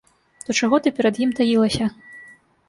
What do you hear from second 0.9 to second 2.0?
перад ім таілася?